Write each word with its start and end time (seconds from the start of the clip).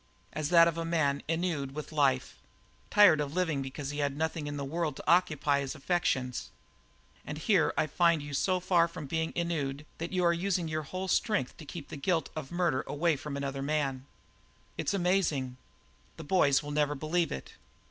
As 0.33 0.49
that 0.49 0.67
of 0.67 0.79
a 0.79 0.83
man 0.83 1.21
ennuied 1.29 1.73
with 1.75 1.91
life 1.91 2.39
tired 2.89 3.21
of 3.21 3.35
living 3.35 3.61
because 3.61 3.91
he 3.91 3.99
had 3.99 4.17
nothing 4.17 4.47
in 4.47 4.57
the 4.57 4.65
world 4.65 4.95
to 4.95 5.03
occupy 5.07 5.59
his 5.59 5.75
affections. 5.75 6.49
And 7.23 7.37
here 7.37 7.71
I 7.77 7.85
find 7.85 8.23
you 8.23 8.33
so 8.33 8.59
far 8.59 8.87
from 8.87 9.05
being 9.05 9.31
ennuied 9.33 9.85
that 9.99 10.11
you 10.11 10.23
are 10.23 10.33
using 10.33 10.67
your 10.67 10.81
whole 10.81 11.07
strength 11.07 11.55
to 11.57 11.65
keep 11.65 11.89
the 11.89 11.97
guilt 11.97 12.31
of 12.35 12.51
murder 12.51 12.83
away 12.87 13.15
from 13.15 13.37
another 13.37 13.61
man. 13.61 14.07
It's 14.75 14.95
amazing. 14.95 15.57
The 16.17 16.23
boys 16.23 16.63
will 16.63 16.71
never 16.71 16.95
believe 16.95 17.31
it." 17.31 17.53